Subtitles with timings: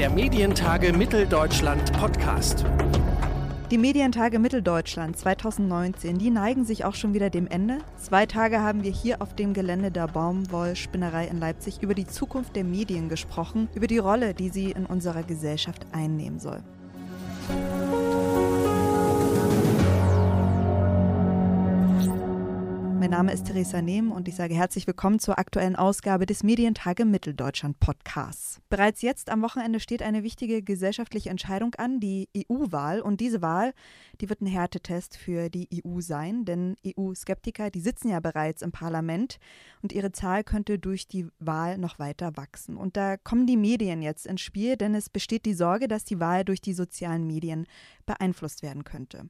[0.00, 2.64] Der Medientage Mitteldeutschland Podcast.
[3.70, 7.80] Die Medientage Mitteldeutschland 2019, die neigen sich auch schon wieder dem Ende.
[7.98, 12.56] Zwei Tage haben wir hier auf dem Gelände der Baumwollspinnerei in Leipzig über die Zukunft
[12.56, 16.62] der Medien gesprochen, über die Rolle, die sie in unserer Gesellschaft einnehmen soll.
[23.10, 27.04] Mein Name ist Theresa Nehm und ich sage herzlich willkommen zur aktuellen Ausgabe des Medientage
[27.04, 28.60] Mitteldeutschland Podcasts.
[28.68, 33.00] Bereits jetzt am Wochenende steht eine wichtige gesellschaftliche Entscheidung an, die EU-Wahl.
[33.00, 33.72] Und diese Wahl,
[34.20, 38.70] die wird ein Härtetest für die EU sein, denn EU-Skeptiker, die sitzen ja bereits im
[38.70, 39.40] Parlament
[39.82, 42.76] und ihre Zahl könnte durch die Wahl noch weiter wachsen.
[42.76, 46.20] Und da kommen die Medien jetzt ins Spiel, denn es besteht die Sorge, dass die
[46.20, 47.66] Wahl durch die sozialen Medien
[48.06, 49.28] beeinflusst werden könnte.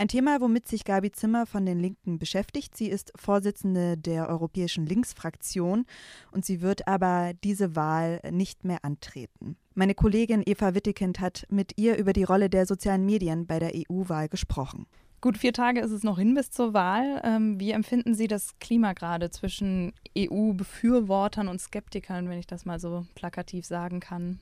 [0.00, 2.76] Ein Thema, womit sich Gabi Zimmer von den Linken beschäftigt.
[2.76, 5.86] Sie ist Vorsitzende der Europäischen Linksfraktion
[6.30, 9.56] und sie wird aber diese Wahl nicht mehr antreten.
[9.74, 13.72] Meine Kollegin Eva Wittekind hat mit ihr über die Rolle der sozialen Medien bei der
[13.74, 14.86] EU-Wahl gesprochen.
[15.20, 17.20] Gut, vier Tage ist es noch hin bis zur Wahl.
[17.24, 22.78] Ähm, wie empfinden Sie das Klima gerade zwischen EU-Befürwortern und Skeptikern, wenn ich das mal
[22.78, 24.38] so plakativ sagen kann?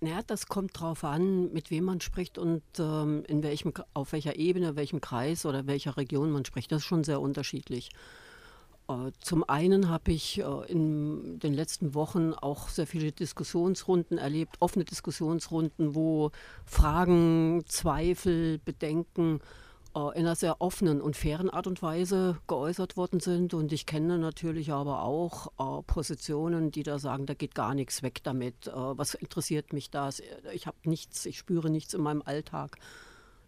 [0.00, 4.36] Naja, das kommt darauf an, mit wem man spricht und ähm, in welchem, auf welcher
[4.36, 6.70] Ebene, welchem Kreis oder welcher Region man spricht.
[6.70, 7.90] Das ist schon sehr unterschiedlich.
[8.88, 14.56] Äh, zum einen habe ich äh, in den letzten Wochen auch sehr viele Diskussionsrunden erlebt,
[14.60, 16.30] offene Diskussionsrunden, wo
[16.66, 19.40] Fragen, Zweifel, Bedenken
[19.96, 23.54] in einer sehr offenen und fairen Art und Weise geäußert worden sind.
[23.54, 28.02] Und ich kenne natürlich aber auch äh, Positionen, die da sagen, da geht gar nichts
[28.02, 28.66] weg damit.
[28.66, 30.22] Äh, was interessiert mich das?
[30.52, 32.76] Ich habe nichts, ich spüre nichts in meinem Alltag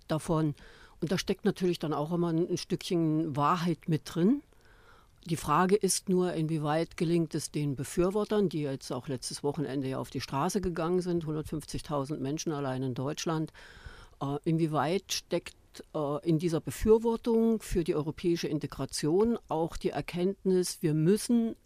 [0.09, 0.55] davon.
[1.03, 4.43] Und da steckt natürlich dann auch immer ein, ein Stückchen Wahrheit mit drin.
[5.27, 9.99] Die Frage ist nur, inwieweit gelingt es den Befürwortern, die jetzt auch letztes Wochenende ja
[9.99, 13.53] auf die Straße gegangen sind, 150.000 Menschen allein in Deutschland,
[14.23, 15.55] äh, inwieweit steckt
[15.95, 21.57] äh, in dieser Befürwortung für die europäische Integration auch die Erkenntnis, wir müssen,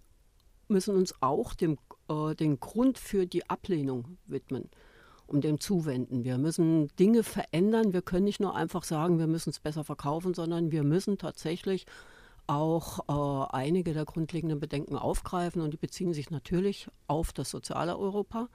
[0.68, 1.78] müssen uns auch dem,
[2.08, 4.70] äh, den Grund für die Ablehnung widmen,
[5.26, 6.24] um dem zuwenden.
[6.24, 7.92] Wir müssen Dinge verändern.
[7.92, 11.86] Wir können nicht nur einfach sagen, wir müssen es besser verkaufen, sondern wir müssen tatsächlich
[12.46, 17.96] auch äh, einige der grundlegenden Bedenken aufgreifen und die beziehen sich natürlich auf das soziale
[17.96, 18.48] Europa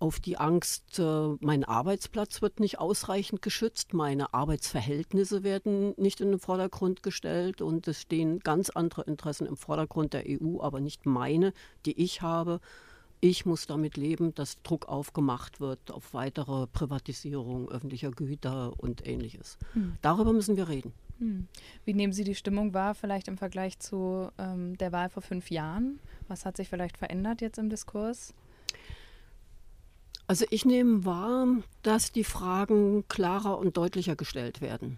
[0.00, 6.30] auf die Angst, äh, mein Arbeitsplatz wird nicht ausreichend geschützt, meine Arbeitsverhältnisse werden nicht in
[6.30, 11.04] den Vordergrund gestellt und es stehen ganz andere Interessen im Vordergrund der EU, aber nicht
[11.04, 11.52] meine,
[11.84, 12.60] die ich habe.
[13.20, 19.58] Ich muss damit leben, dass Druck aufgemacht wird auf weitere Privatisierung öffentlicher Güter und ähnliches.
[19.74, 19.96] Hm.
[20.00, 20.94] Darüber müssen wir reden.
[21.18, 21.46] Hm.
[21.84, 25.50] Wie nehmen Sie die Stimmung wahr, vielleicht im Vergleich zu ähm, der Wahl vor fünf
[25.50, 26.00] Jahren?
[26.28, 28.32] Was hat sich vielleicht verändert jetzt im Diskurs?
[30.30, 31.44] Also ich nehme wahr,
[31.82, 34.96] dass die Fragen klarer und deutlicher gestellt werden.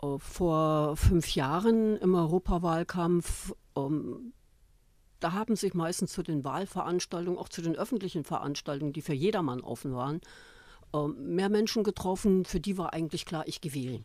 [0.00, 4.32] Äh, vor fünf Jahren im Europawahlkampf, ähm,
[5.20, 9.60] da haben sich meistens zu den Wahlveranstaltungen, auch zu den öffentlichen Veranstaltungen, die für jedermann
[9.60, 10.22] offen waren,
[10.94, 14.04] äh, mehr Menschen getroffen, für die war eigentlich klar, ich gehe wählen.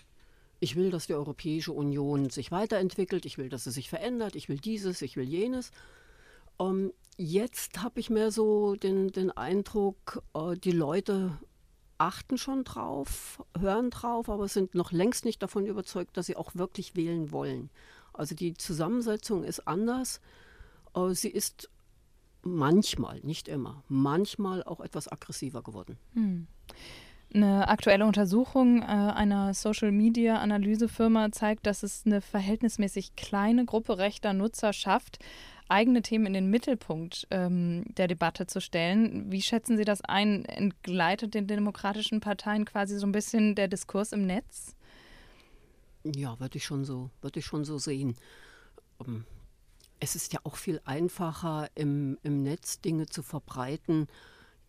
[0.60, 4.50] Ich will, dass die Europäische Union sich weiterentwickelt, ich will, dass sie sich verändert, ich
[4.50, 5.72] will dieses, ich will jenes.
[6.58, 11.38] Um, ähm, jetzt habe ich mehr so den, den Eindruck, uh, die Leute
[11.98, 16.56] achten schon drauf, hören drauf, aber sind noch längst nicht davon überzeugt, dass sie auch
[16.56, 17.70] wirklich wählen wollen.
[18.14, 20.22] Also die Zusammensetzung ist anders.
[21.12, 21.70] Sie ist
[22.44, 25.98] manchmal, nicht immer, manchmal auch etwas aggressiver geworden.
[26.14, 26.48] Hm.
[27.34, 34.72] Eine aktuelle Untersuchung äh, einer Social-Media-Analysefirma zeigt, dass es eine verhältnismäßig kleine Gruppe rechter Nutzer
[34.72, 35.20] schafft,
[35.70, 39.32] eigene Themen in den Mittelpunkt ähm, der Debatte zu stellen.
[39.32, 40.46] Wie schätzen Sie das ein?
[40.46, 44.76] Entgleitet den demokratischen Parteien quasi so ein bisschen der Diskurs im Netz?
[46.04, 48.16] Ja, würde ich schon so, würde ich schon so sehen.
[49.06, 49.26] Ähm,
[50.00, 54.08] es ist ja auch viel einfacher, im, im Netz Dinge zu verbreiten,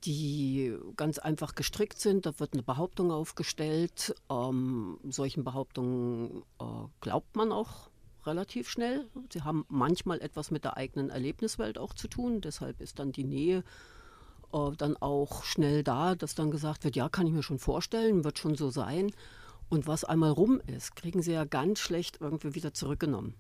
[0.04, 2.26] die ganz einfach gestrickt sind.
[2.26, 4.14] Da wird eine Behauptung aufgestellt.
[4.30, 6.64] Ähm, solchen Behauptungen äh,
[7.00, 7.87] glaubt man auch
[8.26, 9.06] relativ schnell.
[9.32, 12.40] Sie haben manchmal etwas mit der eigenen Erlebniswelt auch zu tun.
[12.40, 13.64] Deshalb ist dann die Nähe
[14.52, 18.24] äh, dann auch schnell da, dass dann gesagt wird, ja, kann ich mir schon vorstellen,
[18.24, 19.12] wird schon so sein.
[19.68, 23.34] Und was einmal rum ist, kriegen sie ja ganz schlecht irgendwie wieder zurückgenommen.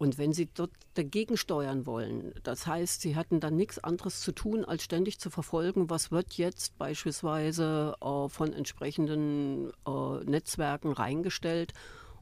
[0.00, 4.32] Und wenn Sie dort dagegen steuern wollen, das heißt, Sie hatten dann nichts anderes zu
[4.32, 11.74] tun, als ständig zu verfolgen, was wird jetzt beispielsweise äh, von entsprechenden äh, Netzwerken reingestellt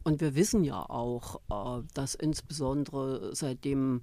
[0.08, 4.00] und wir wissen ja auch, äh, dass insbesondere seitdem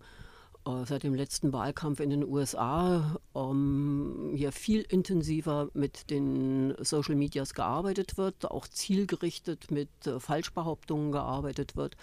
[0.68, 7.16] äh, seit dem letzten Wahlkampf in den USA ähm, hier viel intensiver mit den Social
[7.16, 11.98] Medias gearbeitet wird, auch zielgerichtet mit äh, Falschbehauptungen gearbeitet wird.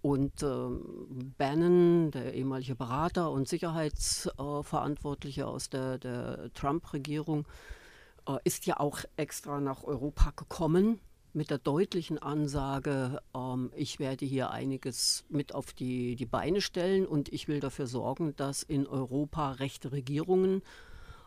[0.00, 0.44] Und
[1.36, 7.44] Bannon, der ehemalige Berater und Sicherheitsverantwortliche aus der, der Trump-Regierung,
[8.44, 11.00] ist ja auch extra nach Europa gekommen
[11.36, 17.06] mit der deutlichen Ansage, ähm, ich werde hier einiges mit auf die, die Beine stellen
[17.06, 20.62] und ich will dafür sorgen, dass in Europa rechte Regierungen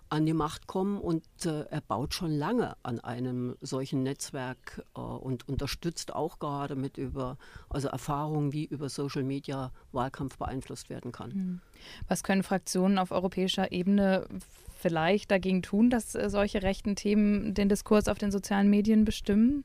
[0.10, 5.00] an die Macht kommen und äh, er baut schon lange an einem solchen Netzwerk äh,
[5.00, 7.38] und unterstützt auch gerade mit über
[7.70, 11.32] also Erfahrungen, wie über Social Media Wahlkampf beeinflusst werden kann.
[11.32, 11.62] Hm.
[12.08, 14.26] Was können Fraktionen auf europäischer Ebene
[14.80, 19.64] vielleicht dagegen tun, dass äh, solche rechten Themen den Diskurs auf den sozialen Medien bestimmen?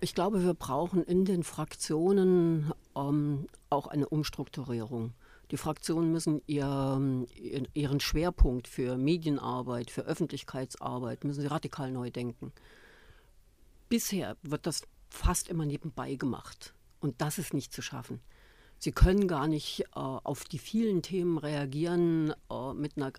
[0.00, 5.12] Ich glaube, wir brauchen in den Fraktionen ähm, auch eine Umstrukturierung.
[5.50, 7.26] Die Fraktionen müssen ihr,
[7.74, 12.52] ihren Schwerpunkt für Medienarbeit, für Öffentlichkeitsarbeit, müssen sie radikal neu denken.
[13.88, 16.72] Bisher wird das fast immer nebenbei gemacht.
[17.00, 18.20] Und das ist nicht zu schaffen.
[18.78, 23.12] Sie können gar nicht äh, auf die vielen Themen reagieren äh, mit einer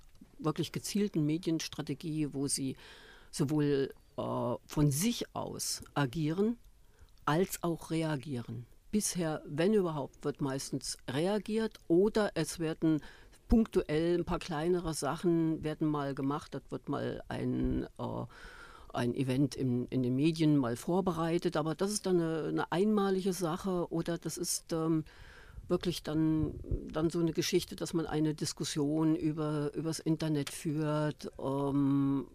[0.44, 2.76] wirklich gezielten Medienstrategie, wo sie
[3.32, 6.58] sowohl äh, von sich aus agieren
[7.26, 8.66] als auch reagieren.
[8.92, 13.02] Bisher, wenn überhaupt, wird meistens reagiert oder es werden
[13.48, 16.54] punktuell ein paar kleinere Sachen werden mal gemacht.
[16.54, 18.26] Das wird mal ein, äh,
[18.94, 23.34] ein Event in, in den Medien mal vorbereitet, aber das ist dann eine, eine einmalige
[23.34, 25.06] Sache oder das ist ähm,
[25.72, 26.54] wirklich dann,
[26.92, 32.28] dann so eine Geschichte, dass man eine Diskussion über übers Internet führt, ähm,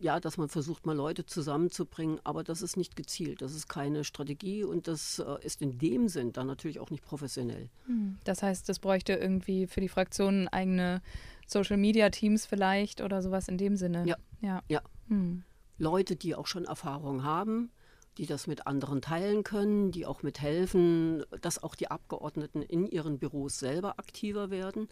[0.00, 4.04] ja, dass man versucht, mal Leute zusammenzubringen, aber das ist nicht gezielt, das ist keine
[4.04, 7.68] Strategie und das äh, ist in dem Sinn dann natürlich auch nicht professionell.
[7.86, 8.16] Hm.
[8.24, 11.02] Das heißt, es bräuchte irgendwie für die Fraktionen eigene
[11.46, 14.06] Social-Media-Teams vielleicht oder sowas in dem Sinne.
[14.06, 14.16] Ja.
[14.40, 14.62] Ja.
[14.68, 14.82] ja.
[15.08, 15.42] Hm.
[15.78, 17.70] Leute, die auch schon Erfahrung haben,
[18.18, 23.18] die das mit anderen teilen können, die auch mithelfen, dass auch die Abgeordneten in ihren
[23.18, 24.88] Büros selber aktiver werden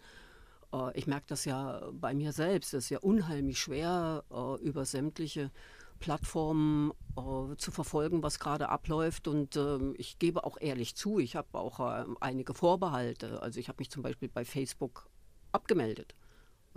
[0.73, 2.73] äh, ich merke das ja bei mir selbst.
[2.73, 5.51] Es ist ja unheimlich schwer, äh, über sämtliche
[5.99, 9.27] Plattformen äh, zu verfolgen, was gerade abläuft.
[9.27, 11.79] Und ähm, ich gebe auch ehrlich zu, ich habe auch
[12.19, 13.41] einige Vorbehalte.
[13.41, 15.09] Also ich habe mich zum Beispiel bei Facebook
[15.51, 16.15] abgemeldet.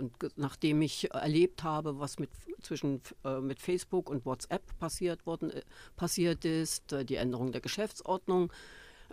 [0.00, 2.31] Und nachdem ich erlebt habe, was mit,
[2.62, 5.62] zwischen, äh, mit Facebook und WhatsApp passiert, worden, äh,
[5.97, 8.50] passiert ist, äh, die Änderung der Geschäftsordnung,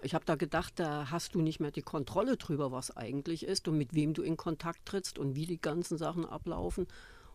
[0.02, 3.68] ich habe da gedacht, da hast du nicht mehr die Kontrolle drüber, was eigentlich ist
[3.68, 6.88] und mit wem du in Kontakt trittst und wie die ganzen Sachen ablaufen.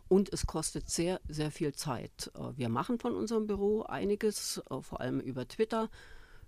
[0.08, 2.30] Und es kostet sehr, sehr viel Zeit.
[2.34, 5.90] Äh, wir machen von unserem Büro einiges, äh, vor allem über Twitter,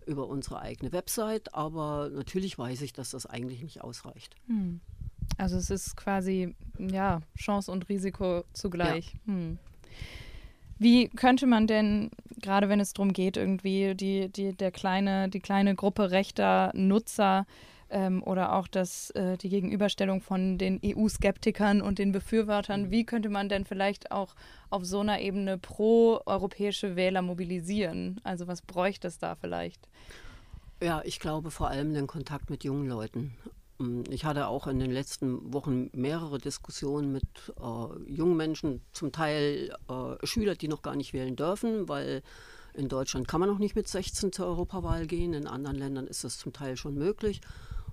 [0.06, 4.34] über unsere eigene Website, aber natürlich weiß ich, dass das eigentlich nicht ausreicht.
[4.46, 4.80] Hm.
[5.38, 9.14] Also es ist quasi ja Chance und Risiko zugleich.
[9.26, 9.32] Ja.
[9.32, 9.58] Hm.
[10.78, 12.10] Wie könnte man denn,
[12.42, 17.46] gerade wenn es darum geht, irgendwie die, die, der kleine, die kleine Gruppe rechter Nutzer
[17.90, 22.90] ähm, oder auch das, äh, die Gegenüberstellung von den EU-Skeptikern und den Befürwortern, mhm.
[22.90, 24.34] wie könnte man denn vielleicht auch
[24.68, 28.20] auf so einer Ebene pro-europäische Wähler mobilisieren?
[28.24, 29.88] Also was bräuchte es da vielleicht?
[30.82, 33.34] Ja, ich glaube vor allem den Kontakt mit jungen Leuten.
[33.80, 37.24] Ähm, ich hatte auch in den letzten Wochen mehrere Diskussionen mit
[37.60, 42.22] äh, jungen Menschen, zum Teil äh, Schüler, die noch gar nicht wählen dürfen, weil
[42.74, 46.24] in Deutschland kann man noch nicht mit 16 zur Europawahl gehen, in anderen Ländern ist
[46.24, 47.40] das zum Teil schon möglich.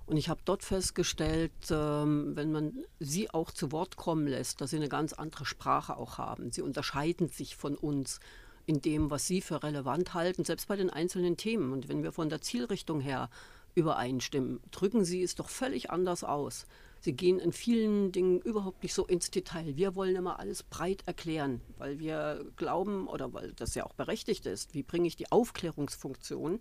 [0.06, 4.70] Und ich habe dort festgestellt, ähm, wenn man sie auch zu Wort kommen lässt, dass
[4.70, 6.50] sie eine ganz andere Sprache auch haben.
[6.50, 8.18] Sie unterscheiden sich von uns
[8.66, 11.72] in dem, was sie für relevant halten, selbst bei den einzelnen Themen.
[11.72, 13.30] Und wenn wir von der Zielrichtung her
[13.74, 14.60] übereinstimmen.
[14.70, 16.66] Drücken Sie es doch völlig anders aus.
[17.00, 19.76] Sie gehen in vielen Dingen überhaupt nicht so ins Detail.
[19.76, 24.46] Wir wollen immer alles breit erklären, weil wir glauben oder weil das ja auch berechtigt
[24.46, 24.72] ist.
[24.72, 26.60] Wie bringe ich die Aufklärungsfunktion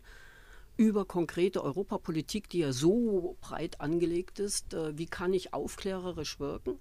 [0.78, 6.80] über konkrete Europapolitik, die ja so breit angelegt ist, äh, wie kann ich aufklärerisch wirken?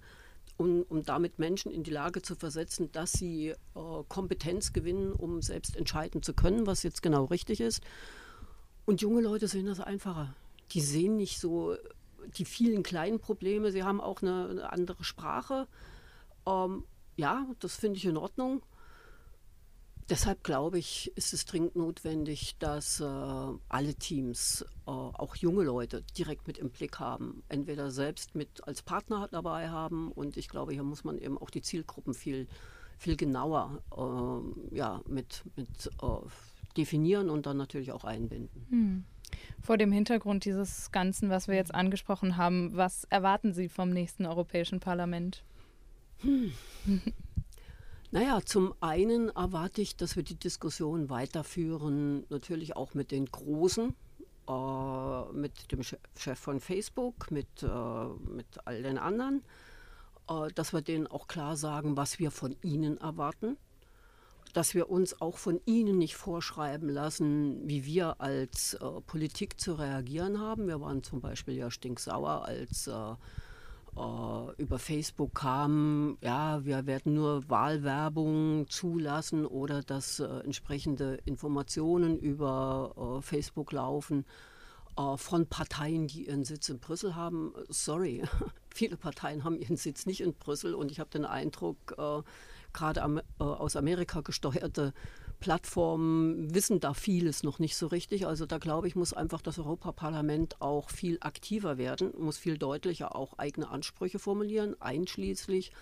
[0.57, 3.55] Um, um, damit Menschen in die Lage zu versetzen, dass sie äh,
[4.09, 7.83] Kompetenz gewinnen, um selbst entscheiden zu können, was jetzt genau richtig ist.
[8.85, 10.35] Und junge Leute sehen das einfacher.
[10.73, 11.77] Die sehen nicht so
[12.37, 13.73] die vielen kleinen Probleme.
[13.73, 15.67] Sie haben auch eine, eine andere Sprache.
[16.47, 16.85] Ähm,
[17.17, 18.63] ja, das finde ich in Ordnung.
[20.09, 26.03] Deshalb glaube ich, ist es dringend notwendig, dass äh, alle Teams, äh, auch junge Leute,
[26.19, 27.45] direkt mit im Blick haben.
[27.49, 31.51] Entweder selbst mit als Partner dabei haben und ich glaube, hier muss man eben auch
[31.51, 32.49] die Zielgruppen viel,
[32.99, 35.69] viel genauer äh, ja, mit, mit
[36.03, 36.29] äh,
[36.81, 38.67] definieren und dann natürlich auch einbinden.
[38.71, 39.05] Hm.
[39.61, 44.27] Vor dem Hintergrund dieses Ganzen, was wir jetzt angesprochen haben, was erwarten Sie vom nächsten
[44.27, 45.45] Europäischen Parlament?
[46.21, 46.53] Hm.
[48.13, 53.95] Naja, zum einen erwarte ich, dass wir die Diskussion weiterführen, natürlich auch mit den Großen,
[54.49, 59.45] äh, mit dem Chef von Facebook, mit, äh, mit all den anderen,
[60.29, 63.57] äh, dass wir denen auch klar sagen, was wir von ihnen erwarten
[64.53, 69.75] dass wir uns auch von ihnen nicht vorschreiben lassen, wie wir als äh, Politik zu
[69.75, 70.67] reagieren haben.
[70.67, 73.15] Wir waren zum Beispiel ja stinksauer, als äh,
[73.97, 82.19] äh, über Facebook kam, ja, wir werden nur Wahlwerbung zulassen oder dass äh, entsprechende Informationen
[82.19, 84.25] über äh, Facebook laufen
[84.97, 87.53] äh, von Parteien, die ihren Sitz in Brüssel haben.
[87.69, 88.23] Sorry,
[88.75, 91.97] viele Parteien haben ihren Sitz nicht in Brüssel und ich habe den Eindruck,
[92.73, 94.93] gerade am, äh, aus Amerika gesteuerte
[95.41, 98.27] Plattformen wissen da vieles noch nicht so richtig.
[98.27, 103.17] Also da glaube ich, muss einfach das Europaparlament auch viel aktiver werden, muss viel deutlicher
[103.17, 105.73] auch eigene Ansprüche formulieren, einschließlich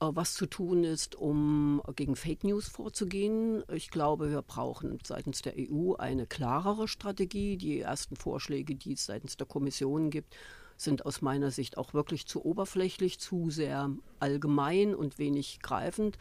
[0.00, 3.62] äh, was zu tun ist, um gegen Fake News vorzugehen.
[3.72, 7.56] Ich glaube, wir brauchen seitens der EU eine klarere Strategie.
[7.56, 10.34] Die ersten Vorschläge, die es seitens der Kommission gibt,
[10.78, 16.16] sind aus meiner Sicht auch wirklich zu oberflächlich, zu sehr allgemein und wenig greifend.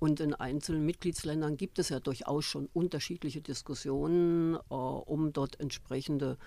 [0.00, 6.38] Und in einzelnen Mitgliedsländern gibt es ja durchaus schon unterschiedliche Diskussionen, äh, um dort entsprechende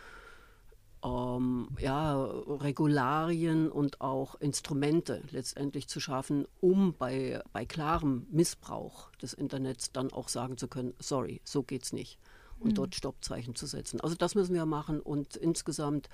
[1.04, 9.34] ähm, ja, Regularien und auch Instrumente letztendlich zu schaffen, um bei, bei klarem Missbrauch des
[9.34, 12.18] Internets dann auch sagen zu können, sorry, so geht's nicht.
[12.60, 12.76] Und mhm.
[12.76, 14.02] dort Stoppzeichen zu setzen.
[14.02, 16.10] Also das müssen wir machen und insgesamt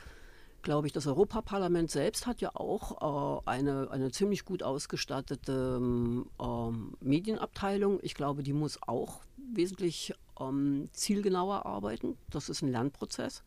[0.62, 6.94] glaube ich, das Europaparlament selbst hat ja auch äh, eine, eine ziemlich gut ausgestattete ähm,
[7.00, 8.00] Medienabteilung.
[8.02, 9.22] Ich glaube, die muss auch
[9.54, 12.18] wesentlich ähm, zielgenauer arbeiten.
[12.30, 13.44] Das ist ein Lernprozess.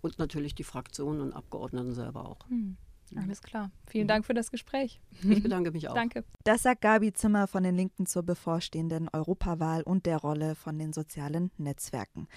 [0.00, 2.48] Und natürlich die Fraktionen und Abgeordneten selber auch.
[2.48, 2.76] Hm.
[3.16, 3.70] Alles klar.
[3.86, 4.06] Vielen.
[4.06, 5.00] Dank für das Gespräch.
[5.28, 5.94] Ich bedanke mich auch.
[5.94, 6.24] Danke.
[6.44, 10.92] Das sagt Gabi Zimmer von den Linken zur bevorstehenden Europawahl und der Rolle von den
[10.92, 12.28] sozialen Netzwerken.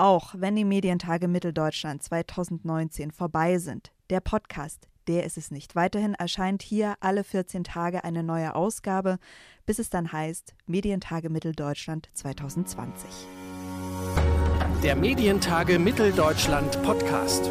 [0.00, 5.74] Auch wenn die Medientage Mitteldeutschland 2019 vorbei sind, der Podcast, der ist es nicht.
[5.74, 9.18] Weiterhin erscheint hier alle 14 Tage eine neue Ausgabe,
[9.66, 13.10] bis es dann heißt Medientage Mitteldeutschland 2020.
[14.82, 17.50] Der Medientage Mitteldeutschland Podcast.